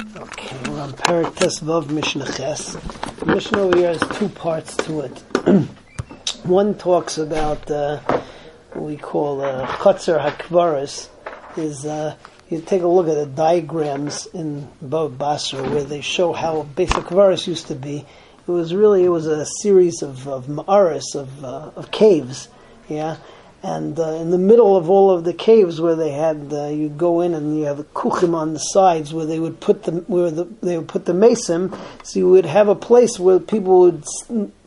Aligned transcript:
Okay, 0.00 0.56
we're 0.70 0.80
on 0.80 0.92
Parak 0.92 1.32
Tesvav 1.34 1.90
Mishnah 1.90 2.30
Ches. 2.30 2.74
The 3.18 3.26
Mishnah 3.26 3.58
over 3.58 3.76
here 3.76 3.88
has 3.88 4.16
two 4.16 4.28
parts 4.28 4.76
to 4.76 5.00
it. 5.00 5.18
One 6.44 6.74
talks 6.74 7.18
about 7.18 7.68
uh, 7.68 7.98
what 8.74 8.84
we 8.84 8.96
call 8.96 9.40
uh, 9.40 9.66
HaKvaris, 9.66 11.08
is 11.56 11.84
uh, 11.84 12.14
you 12.48 12.60
take 12.60 12.82
a 12.82 12.86
look 12.86 13.08
at 13.08 13.14
the 13.14 13.26
diagrams 13.26 14.26
in 14.26 14.68
Bava 14.84 15.18
Basra 15.18 15.68
where 15.68 15.82
they 15.82 16.00
show 16.00 16.32
how 16.32 16.62
basic 16.62 17.02
Kvaris 17.06 17.48
used 17.48 17.66
to 17.66 17.74
be. 17.74 18.06
It 18.46 18.50
was 18.52 18.72
really, 18.72 19.04
it 19.04 19.08
was 19.08 19.26
a 19.26 19.44
series 19.62 20.02
of, 20.02 20.28
of 20.28 20.46
ma'aris, 20.46 21.16
of, 21.16 21.44
uh, 21.44 21.72
of 21.74 21.90
caves, 21.90 22.48
yeah, 22.88 23.16
and 23.62 23.98
uh, 23.98 24.12
in 24.12 24.30
the 24.30 24.38
middle 24.38 24.76
of 24.76 24.88
all 24.88 25.10
of 25.10 25.24
the 25.24 25.32
caves 25.32 25.80
where 25.80 25.96
they 25.96 26.12
had, 26.12 26.52
uh, 26.52 26.68
you 26.68 26.88
go 26.88 27.20
in 27.22 27.34
and 27.34 27.58
you 27.58 27.64
have 27.64 27.80
a 27.80 27.84
kuchim 27.84 28.34
on 28.34 28.52
the 28.52 28.60
sides 28.60 29.12
where 29.12 29.26
they 29.26 29.40
would 29.40 29.60
put 29.60 29.82
the 29.82 29.92
where 30.06 30.30
the, 30.30 30.44
they 30.62 30.78
would 30.78 30.88
put 30.88 31.06
the 31.06 31.14
mason. 31.14 31.76
So 32.04 32.20
you 32.20 32.28
would 32.30 32.46
have 32.46 32.68
a 32.68 32.76
place 32.76 33.18
where 33.18 33.40
people 33.40 33.80
would 33.80 34.04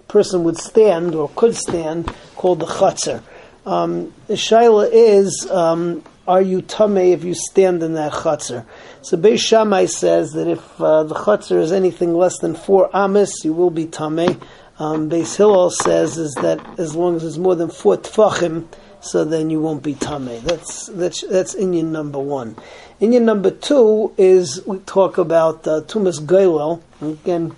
person 0.09 0.43
would 0.43 0.57
stand 0.57 1.15
or 1.15 1.29
could 1.37 1.55
stand 1.55 2.13
called 2.35 2.59
the 2.59 2.65
chutzner. 2.65 3.23
Um, 3.65 4.13
the 4.27 4.33
shaila 4.33 4.89
is, 4.91 5.49
um, 5.49 6.03
are 6.27 6.41
you 6.41 6.61
tamei 6.61 7.13
if 7.13 7.23
you 7.23 7.33
stand 7.33 7.81
in 7.81 7.93
that 7.93 8.11
chutzner? 8.11 8.65
So 9.01 9.15
Beis 9.17 9.39
Shammai 9.39 9.85
says 9.85 10.31
that 10.33 10.47
if 10.47 10.81
uh, 10.81 11.03
the 11.03 11.15
chutzner 11.15 11.61
is 11.61 11.71
anything 11.71 12.13
less 12.13 12.39
than 12.39 12.55
four 12.55 12.93
amis, 12.93 13.45
you 13.45 13.53
will 13.53 13.69
be 13.69 13.85
tamei. 13.85 14.41
Um, 14.81 15.11
Beis 15.11 15.37
Hillel 15.37 15.69
says 15.69 16.17
is 16.17 16.33
that 16.41 16.59
as 16.79 16.95
long 16.95 17.15
as 17.15 17.23
it's 17.23 17.37
more 17.37 17.53
than 17.53 17.69
four 17.69 17.97
tfachim, 17.97 18.65
so 18.99 19.23
then 19.23 19.51
you 19.51 19.61
won't 19.61 19.83
be 19.83 19.93
tame. 19.93 20.41
That's 20.41 20.87
that's 20.87 21.21
that's 21.21 21.53
Inyan 21.53 21.91
number 21.91 22.17
one. 22.17 22.55
Inyan 22.99 23.21
number 23.21 23.51
two 23.51 24.11
is 24.17 24.65
we 24.65 24.79
talk 24.79 25.19
about 25.19 25.67
uh, 25.67 25.81
Tumas 25.81 26.19
Gailel. 26.19 26.81
Again, 26.99 27.55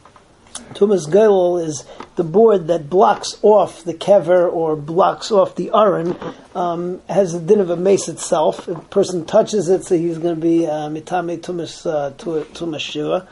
Tumas 0.73 1.07
Gailel 1.07 1.65
is 1.65 1.85
the 2.17 2.25
board 2.25 2.67
that 2.67 2.89
blocks 2.89 3.39
off 3.41 3.85
the 3.85 3.93
kever 3.93 4.52
or 4.52 4.75
blocks 4.75 5.31
off 5.31 5.55
the 5.55 5.71
aron. 5.73 6.17
Um, 6.53 7.02
has 7.08 7.31
the 7.31 7.39
din 7.39 7.61
of 7.61 7.69
a 7.69 7.77
mace 7.77 8.09
itself. 8.09 8.67
If 8.67 8.77
a 8.77 8.81
person 8.81 9.23
touches 9.23 9.69
it, 9.69 9.85
so 9.85 9.95
he's 9.97 10.17
going 10.17 10.35
to 10.35 10.41
be 10.41 10.67
uh, 10.67 10.89
mitame 10.89 11.39
tumas 11.39 11.85
uh, 11.89 12.11
tumas 12.17 12.81
shiva. 12.81 13.30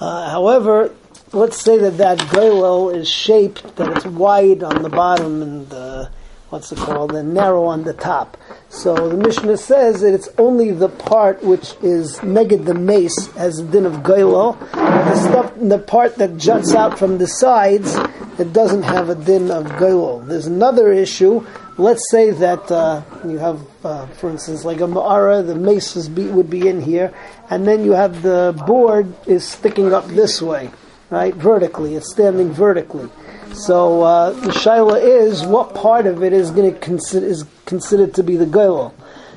Uh, 0.00 0.30
however, 0.30 0.94
let's 1.34 1.60
say 1.60 1.78
that 1.78 1.98
that 1.98 2.18
Gailel 2.18 2.94
is 2.94 3.08
shaped 3.08 3.76
that 3.76 3.96
it's 3.96 4.06
wide 4.06 4.62
on 4.62 4.82
the 4.82 4.88
bottom 4.88 5.42
and 5.42 5.72
uh, 5.72 6.08
what's 6.54 6.70
it 6.70 6.78
called, 6.78 7.12
and 7.16 7.34
narrow 7.34 7.64
on 7.64 7.82
the 7.82 7.92
top. 7.92 8.36
So 8.68 9.08
the 9.08 9.16
Mishnah 9.16 9.56
says 9.56 10.02
that 10.02 10.14
it's 10.14 10.28
only 10.38 10.70
the 10.70 10.88
part 10.88 11.42
which 11.42 11.74
is 11.82 12.18
neged 12.20 12.64
the 12.64 12.74
mace 12.74 13.28
as 13.36 13.58
a 13.58 13.64
din 13.64 13.86
of 13.86 14.04
goylo. 14.04 14.58
The 14.70 15.16
stuff, 15.16 15.52
the 15.60 15.80
part 15.80 16.14
that 16.16 16.36
juts 16.36 16.72
out 16.72 16.96
from 16.96 17.18
the 17.18 17.26
sides, 17.26 17.96
it 18.38 18.52
doesn't 18.52 18.84
have 18.84 19.08
a 19.08 19.16
din 19.16 19.50
of 19.50 19.66
goylo. 19.66 20.24
There's 20.24 20.46
another 20.46 20.92
issue. 20.92 21.44
Let's 21.76 22.08
say 22.08 22.30
that 22.30 22.70
uh, 22.70 23.02
you 23.26 23.38
have, 23.38 23.60
uh, 23.84 24.06
for 24.06 24.30
instance, 24.30 24.64
like 24.64 24.78
a 24.78 24.86
ma'ara, 24.86 25.44
the 25.44 25.56
mace 25.56 26.06
be, 26.06 26.26
would 26.28 26.48
be 26.48 26.68
in 26.68 26.80
here, 26.80 27.12
and 27.50 27.66
then 27.66 27.84
you 27.84 27.92
have 27.92 28.22
the 28.22 28.54
board 28.64 29.12
is 29.26 29.42
sticking 29.42 29.92
up 29.92 30.06
this 30.06 30.40
way, 30.40 30.70
right, 31.14 31.34
vertically. 31.34 31.94
It's 31.94 32.10
standing 32.10 32.52
vertically. 32.52 33.08
So 33.52 34.02
uh, 34.02 34.30
the 34.30 34.50
shaila 34.50 35.00
is 35.00 35.44
what 35.44 35.74
part 35.74 36.06
of 36.06 36.22
it 36.24 36.32
is 36.32 36.50
going 36.50 36.74
to 36.74 36.80
consider 36.80 37.24
is 37.24 37.44
considered 37.66 38.14
to 38.14 38.22
be 38.24 38.36
the 38.36 38.46
goyel. 38.46 38.92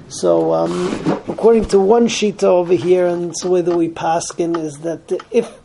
So 0.09 0.53
um, 0.53 1.21
according 1.27 1.65
to 1.65 1.79
one 1.79 2.07
shita 2.07 2.43
over 2.43 2.73
here, 2.73 3.05
and 3.05 3.29
it's 3.29 3.43
the 3.43 3.49
way 3.49 3.61
that 3.61 3.77
we 3.77 3.89
paskin 3.89 4.57
is 4.57 4.79
that 4.79 5.21
if 5.31 5.59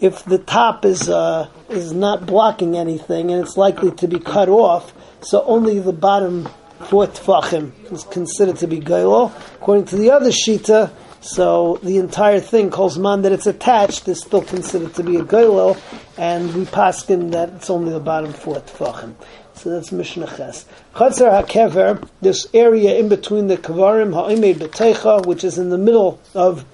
if 0.00 0.24
the 0.24 0.38
top 0.38 0.84
is 0.84 1.08
uh, 1.08 1.48
is 1.68 1.92
not 1.92 2.24
blocking 2.24 2.76
anything 2.76 3.30
and 3.30 3.42
it's 3.44 3.56
likely 3.56 3.90
to 3.90 4.08
be 4.08 4.18
cut 4.18 4.48
off, 4.48 4.94
so 5.20 5.44
only 5.44 5.78
the 5.78 5.92
bottom 5.92 6.48
four 6.84 7.06
tfachim 7.06 7.72
is 7.92 8.04
considered 8.04 8.56
to 8.56 8.66
be 8.66 8.80
goyel. 8.80 9.32
According 9.54 9.86
to 9.86 9.96
the 9.96 10.10
other 10.10 10.30
shita, 10.30 10.90
so 11.20 11.78
the 11.82 11.98
entire 11.98 12.40
thing, 12.40 12.70
kol 12.70 12.90
zman 12.90 13.22
that 13.22 13.32
it's 13.32 13.46
attached, 13.46 14.08
is 14.08 14.20
still 14.20 14.42
considered 14.42 14.94
to 14.94 15.04
be 15.04 15.16
a 15.16 15.22
goylel, 15.22 15.80
and 16.18 16.52
we 16.54 16.64
paskin 16.64 17.30
that 17.30 17.50
it's 17.50 17.70
only 17.70 17.92
the 17.92 18.00
bottom 18.00 18.32
four 18.32 18.56
tefachim. 18.56 19.14
So 19.54 19.70
that's 19.70 19.92
Mishnah 19.92 20.26
Ches. 20.36 20.64
Chatzar 20.94 21.44
HaKever, 21.44 22.08
this 22.20 22.48
area 22.52 22.98
in 22.98 23.08
between 23.08 23.46
the 23.46 23.56
Kavarim, 23.56 24.12
Ha'imed 24.12 24.56
B'Teicha, 24.56 25.26
which 25.26 25.44
is 25.44 25.58
in 25.58 25.68
the 25.68 25.78
middle 25.78 26.20
of 26.34 26.64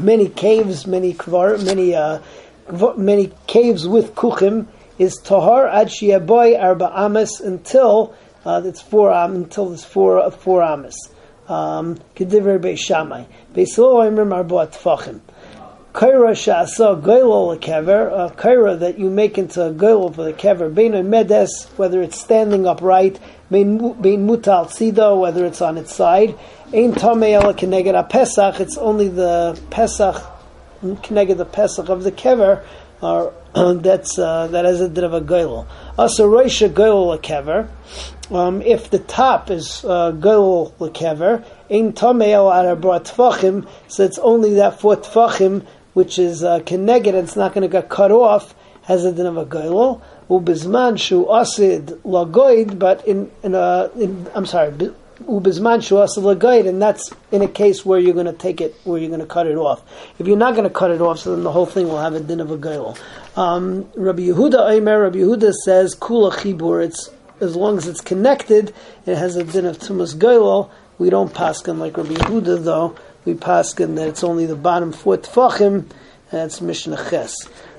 many 0.00 0.28
caves, 0.28 0.86
many 0.86 1.14
Kavarim, 1.14 1.64
many, 1.64 1.94
uh, 1.94 2.18
many 2.96 3.32
caves 3.46 3.86
with 3.86 4.14
Kuchim, 4.14 4.66
is 4.98 5.18
Tahar 5.18 5.68
Ad 5.68 5.88
Shiaboy 5.88 6.60
Arba 6.60 6.90
Ames 6.96 7.40
until 7.40 8.14
uh, 8.46 8.62
it's 8.64 8.80
four 8.80 9.12
um, 9.12 9.34
until 9.34 9.72
it's 9.72 9.84
four 9.84 10.30
four 10.30 10.62
Ames. 10.62 10.96
Um, 11.48 11.98
Kediver 12.14 12.58
Beis 12.58 12.78
Shammai. 12.78 13.24
Beis 13.52 13.74
Hillel 13.74 14.32
Arba 14.32 14.68
Tfachim. 14.68 15.20
Kaira 15.96 16.32
sha'asa 16.32 17.00
goylol 17.00 17.58
kever, 17.58 18.12
a 18.12 18.30
kaira 18.30 18.78
that 18.78 18.98
you 18.98 19.08
make 19.08 19.38
into 19.38 19.64
a 19.64 19.72
goylol 19.72 20.14
for 20.14 20.24
the 20.24 20.32
kever, 20.34 20.68
bein 20.68 20.92
medes, 21.08 21.64
whether 21.76 22.02
it's 22.02 22.20
standing 22.20 22.66
upright, 22.66 23.18
bein 23.50 23.78
mutal 23.78 24.66
tzida, 24.66 25.18
whether 25.18 25.46
it's 25.46 25.62
on 25.62 25.78
its 25.78 25.94
side, 25.94 26.38
ein 26.74 26.92
tamei 26.92 27.32
ela 27.32 27.98
a 27.98 28.04
pesach, 28.04 28.60
it's 28.60 28.76
only 28.76 29.08
the 29.08 29.58
pesach, 29.70 30.22
keneged 30.82 31.38
the 31.38 31.46
pesach 31.46 31.88
of 31.88 32.02
the 32.04 32.12
kever, 32.12 32.62
or 33.00 33.32
that's 33.54 34.18
uh, 34.18 34.46
that 34.48 34.64
has 34.64 34.80
a 34.80 34.88
bit 34.88 35.04
of 35.04 35.12
a 35.12 35.20
goylol. 35.20 35.66
Asa 35.98 36.22
roisha 36.22 36.68
goylol 36.68 37.18
kever, 37.20 37.68
um, 38.34 38.60
if 38.62 38.90
the 38.90 38.98
top 38.98 39.50
is 39.50 39.84
uh, 39.84 40.12
goylol 40.12 40.72
kever, 40.92 41.44
ein 41.70 41.92
tamei 41.92 42.28
ela 42.28 42.66
arba 42.66 43.00
tfachim, 43.00 43.68
so 43.88 44.04
it's 44.04 44.18
only 44.18 44.54
that 44.54 44.80
four 44.80 44.96
tfachim 44.96 45.64
which 45.96 46.18
is 46.18 46.44
uh, 46.44 46.58
keneged, 46.60 47.14
it's 47.14 47.36
not 47.36 47.54
going 47.54 47.62
to 47.62 47.68
get 47.68 47.88
cut 47.88 48.10
off, 48.10 48.54
has 48.82 49.06
a 49.06 49.12
din 49.12 49.24
of 49.24 49.38
a 49.38 49.46
goylol. 49.46 50.02
Ubizman 50.28 50.98
shu 50.98 51.24
asid 51.24 51.86
lagoid, 52.04 52.78
but 52.78 53.06
in, 53.06 53.30
in 53.42 53.54
a, 53.54 53.90
in, 53.98 54.26
I'm 54.34 54.44
sorry, 54.44 54.72
ubizman 55.24 55.82
shu 55.82 55.96
asid 55.96 56.22
lagoid, 56.22 56.68
and 56.68 56.80
that's 56.80 57.12
in 57.32 57.42
a 57.42 57.48
case 57.48 57.84
where 57.84 57.98
you're 57.98 58.14
going 58.14 58.26
to 58.26 58.32
take 58.32 58.60
it, 58.60 58.74
where 58.84 58.98
you're 58.98 59.08
going 59.08 59.20
to 59.20 59.26
cut 59.26 59.46
it 59.46 59.56
off. 59.56 59.82
If 60.18 60.26
you're 60.26 60.36
not 60.36 60.54
going 60.54 60.68
to 60.68 60.74
cut 60.74 60.90
it 60.90 61.00
off, 61.00 61.20
so 61.20 61.34
then 61.34 61.44
the 61.44 61.52
whole 61.52 61.66
thing 61.66 61.88
will 61.88 62.00
have 62.00 62.14
a 62.14 62.20
din 62.20 62.40
of 62.40 62.50
a 62.50 62.58
goylol. 62.58 62.98
Um, 63.36 63.88
Rabbi 63.96 64.22
Yehuda 64.22 64.72
Aimer, 64.72 65.02
Rabbi 65.02 65.18
Yehuda 65.18 65.52
says 65.52 65.94
kula 65.94 66.32
chibur. 66.32 66.84
It's 66.84 67.10
as 67.40 67.54
long 67.54 67.76
as 67.76 67.86
it's 67.86 68.00
connected, 68.00 68.74
it 69.04 69.16
has 69.16 69.36
a 69.36 69.44
din 69.44 69.66
of 69.66 69.78
tumas 69.78 70.14
goylol. 70.16 70.70
We 70.98 71.10
don't 71.10 71.32
paskin 71.32 71.78
like 71.78 71.96
Rabbi 71.96 72.14
Yehuda 72.14 72.64
though 72.64 72.96
we 73.26 73.34
paskin 73.34 73.96
that 73.96 74.08
it's 74.08 74.24
only 74.24 74.46
the 74.46 74.56
bottom 74.56 74.92
four 74.92 75.18
tefachim. 75.18 75.90
That's 76.30 76.60
Mishnah 76.60 77.10
Ches. 77.10 77.34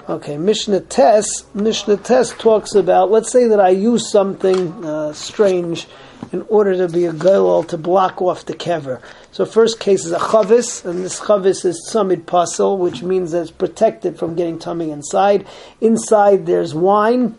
Okay, 0.09 0.37
Mishnah 0.37 0.79
Tes. 0.79 1.43
Mishnah 1.53 1.97
Tes 1.97 2.31
talks 2.31 2.75
about. 2.75 3.11
Let's 3.11 3.29
say 3.29 3.47
that 3.47 3.59
I 3.59 3.71
use 3.71 4.09
something 4.09 4.85
uh, 4.85 5.11
strange 5.11 5.85
in 6.31 6.43
order 6.43 6.77
to 6.77 6.87
be 6.87 7.03
a 7.03 7.11
goylol 7.11 7.67
to 7.67 7.77
block 7.77 8.21
off 8.21 8.45
the 8.45 8.53
kever. 8.53 9.01
So 9.33 9.45
first 9.45 9.81
case 9.81 10.05
is 10.05 10.13
a 10.13 10.19
chavis, 10.19 10.85
and 10.85 11.03
this 11.03 11.19
chavis 11.19 11.65
is 11.65 11.91
tzamid 11.91 12.23
pasul, 12.23 12.77
which 12.77 13.03
means 13.03 13.31
that 13.31 13.41
it's 13.41 13.51
protected 13.51 14.17
from 14.17 14.35
getting 14.35 14.59
tamei 14.59 14.93
inside. 14.93 15.45
Inside 15.81 16.45
there's 16.45 16.73
wine 16.73 17.37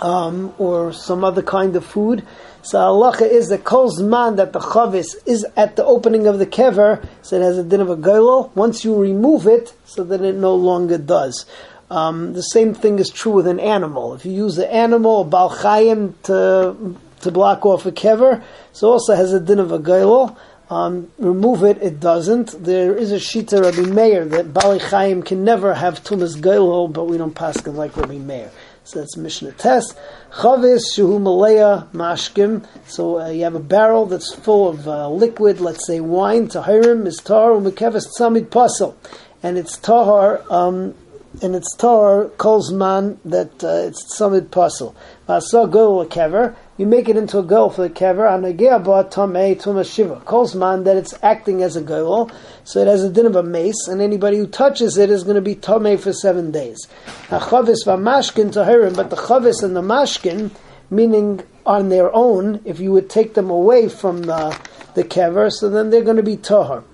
um, 0.00 0.54
or 0.56 0.94
some 0.94 1.22
other 1.24 1.42
kind 1.42 1.76
of 1.76 1.84
food. 1.84 2.26
So 2.62 2.78
halacha 2.78 3.30
is 3.30 3.50
that 3.50 3.64
kol 3.64 3.94
man 4.02 4.36
that 4.36 4.54
the 4.54 4.60
chavis 4.60 5.16
is 5.26 5.44
at 5.58 5.76
the 5.76 5.84
opening 5.84 6.26
of 6.26 6.38
the 6.38 6.46
kever, 6.46 7.06
so 7.20 7.36
it 7.36 7.42
has 7.42 7.58
a 7.58 7.64
din 7.64 7.82
of 7.82 7.90
a 7.90 7.96
goylol. 7.96 8.50
Once 8.54 8.82
you 8.82 8.96
remove 8.96 9.46
it, 9.46 9.74
so 9.84 10.04
that 10.04 10.22
it 10.22 10.36
no 10.36 10.54
longer 10.54 10.96
does. 10.96 11.44
Um, 11.92 12.32
the 12.32 12.42
same 12.42 12.72
thing 12.72 12.98
is 12.98 13.10
true 13.10 13.32
with 13.32 13.46
an 13.46 13.60
animal. 13.60 14.14
If 14.14 14.24
you 14.24 14.32
use 14.32 14.56
the 14.56 14.72
animal, 14.72 15.26
balchayim, 15.26 16.14
to 16.22 16.96
to 17.20 17.30
block 17.30 17.66
off 17.66 17.84
a 17.84 17.92
kever, 17.92 18.42
so 18.72 18.90
also 18.90 19.14
has 19.14 19.34
a 19.34 19.38
din 19.38 19.58
of 19.58 19.72
a 19.72 19.78
goylol. 19.78 20.34
Um, 20.70 21.12
remove 21.18 21.62
it, 21.64 21.82
it 21.82 22.00
doesn't. 22.00 22.64
There 22.64 22.96
is 22.96 23.12
a 23.12 23.16
shita 23.16 23.62
Rabbi 23.62 23.90
Meir 23.92 24.24
that 24.24 24.54
Bali 24.54 24.78
Chaim 24.78 25.22
can 25.22 25.44
never 25.44 25.74
have 25.74 26.02
tumas 26.02 26.34
goylol, 26.34 26.90
but 26.90 27.04
we 27.04 27.18
don't 27.18 27.34
paskin 27.34 27.74
like 27.74 27.94
Rabbi 27.94 28.16
Meir. 28.16 28.50
So 28.84 29.00
that's 29.00 29.18
Mishnah 29.18 29.52
Tes. 29.52 29.94
Chavis 30.30 30.96
Shuhu 30.96 31.20
Malaya 31.20 31.88
Mashkim. 31.92 32.66
So 32.86 33.20
uh, 33.20 33.28
you 33.28 33.44
have 33.44 33.54
a 33.54 33.60
barrel 33.60 34.06
that's 34.06 34.34
full 34.34 34.70
of 34.70 34.88
uh, 34.88 35.10
liquid, 35.10 35.60
let's 35.60 35.86
say 35.86 36.00
wine, 36.00 36.48
Tahirim, 36.48 37.02
Mistar, 37.02 37.60
Umekevis 37.60 38.06
Tzamid 38.18 38.46
Pasel. 38.46 38.94
And 39.42 39.58
it's 39.58 39.76
Tahar 39.76 40.42
um, 40.50 40.94
and 41.40 41.56
it's 41.56 41.74
tar 41.76 42.26
kolzman 42.36 43.16
that 43.24 43.64
uh, 43.64 43.86
it's 43.86 44.18
tzamid 44.18 44.48
pasul. 44.48 44.94
Vasa 45.26 45.66
goel 45.66 46.02
a 46.02 46.06
kever, 46.06 46.54
you 46.76 46.86
make 46.86 47.08
it 47.08 47.16
into 47.16 47.38
a 47.38 47.42
goel 47.42 47.70
for 47.70 47.82
the 47.82 47.90
kever, 47.90 48.32
and 48.32 48.44
agea 48.44 48.82
ba 48.82 49.08
tamei 49.08 49.60
tuma 49.60 49.84
shiva. 49.90 50.16
Kolzman 50.26 50.84
that 50.84 50.96
it's 50.96 51.14
acting 51.22 51.62
as 51.62 51.74
a 51.76 51.80
goel, 51.80 52.30
so 52.64 52.80
it 52.80 52.86
has 52.86 53.02
a 53.02 53.10
din 53.10 53.26
of 53.26 53.36
a 53.36 53.42
mace, 53.42 53.88
and 53.88 54.02
anybody 54.02 54.36
who 54.36 54.46
touches 54.46 54.98
it 54.98 55.10
is 55.10 55.24
going 55.24 55.36
to 55.36 55.40
be 55.40 55.56
tamei 55.56 55.98
for 55.98 56.12
seven 56.12 56.50
days. 56.50 56.86
A 57.30 57.40
chavis 57.40 57.86
v'mashkin 57.86 58.52
tahirim, 58.52 58.94
but 58.94 59.10
the 59.10 59.16
chavis 59.16 59.62
and 59.62 59.74
the 59.74 59.82
mashkin, 59.82 60.50
meaning 60.90 61.42
on 61.64 61.88
their 61.88 62.14
own, 62.14 62.60
if 62.64 62.80
you 62.80 62.92
would 62.92 63.08
take 63.08 63.34
them 63.34 63.48
away 63.48 63.88
from 63.88 64.22
the, 64.22 64.58
the 64.94 65.04
kever, 65.04 65.50
so 65.50 65.70
then 65.70 65.90
they're 65.90 66.04
going 66.04 66.16
to 66.16 66.22
be 66.22 66.36
tahar. 66.36 66.84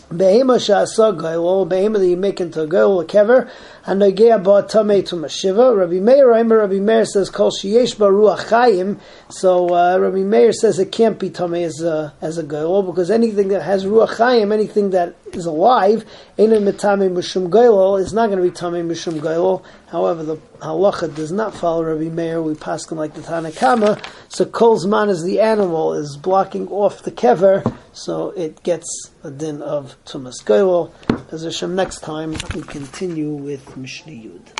Behema 0.00 0.58
sha'asa 0.58 1.16
goel, 1.16 1.66
behema 1.66 1.98
that 1.98 2.08
you 2.08 2.16
make 2.16 2.40
into 2.40 2.62
a 2.62 2.66
goel, 2.66 3.00
a 3.00 3.04
kever, 3.04 3.50
and 3.84 4.00
nogea 4.00 4.42
ba 4.42 4.62
tamei 4.62 5.04
to 5.06 5.16
mashiva. 5.16 5.76
Rabbi 5.76 6.00
Meir, 6.00 6.28
Rabbi 6.28 6.78
Meir 6.78 7.04
says, 7.04 7.30
kol 7.30 7.50
sheyesh 7.50 7.98
ba 7.98 8.06
ruach 8.06 8.46
chayim, 8.48 8.98
so 9.28 9.74
uh, 9.74 9.98
Rabbi 9.98 10.24
Meir 10.24 10.52
says 10.52 10.78
it 10.78 10.92
can't 10.92 11.18
be 11.18 11.30
tamei 11.30 11.64
as 11.64 11.82
a, 11.82 12.14
as 12.20 12.38
a 12.38 12.42
goel, 12.42 12.82
because 12.82 13.10
anything 13.10 13.48
that 13.48 13.62
has 13.62 13.84
ruach 13.84 14.16
chayim, 14.16 14.52
anything 14.52 14.90
that 14.90 15.14
is 15.32 15.46
alive, 15.46 16.04
einin 16.38 16.62
metame 16.62 17.10
mushum 17.10 17.50
goel, 17.50 17.96
is 17.96 18.12
not 18.12 18.26
going 18.28 18.38
to 18.38 18.44
be 18.44 18.50
tamei 18.50 18.86
mushum 18.86 19.20
goel. 19.20 19.64
However, 19.88 20.22
the 20.24 20.36
halacha 20.60 21.14
does 21.14 21.30
not 21.30 21.54
follow 21.54 21.84
Rabbi 21.84 22.08
Meir. 22.08 22.42
We 22.42 22.54
paskin 22.54 22.96
like 22.96 23.14
the 23.14 23.20
Tanakama. 23.20 24.04
So 24.28 24.44
kol 24.44 24.78
zman 24.78 25.08
is 25.08 25.22
the 25.22 25.40
animal 25.40 25.94
is 25.94 26.16
blocking 26.16 26.68
off 26.68 27.02
the 27.02 27.12
kever, 27.12 27.62
so 27.96 28.30
it 28.30 28.62
gets 28.62 29.10
a 29.24 29.30
din 29.30 29.62
of 29.62 29.96
tumas 30.04 30.44
goel. 30.44 30.92
As 31.32 31.42
Hashem, 31.42 31.74
next 31.74 32.00
time 32.00 32.32
we 32.54 32.62
continue 32.62 33.30
with 33.30 33.76
Mishnah 33.76 34.12
Yud. 34.12 34.46